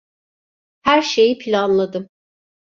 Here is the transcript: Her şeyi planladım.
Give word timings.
Her 0.83 1.01
şeyi 1.01 1.37
planladım. 1.37 2.09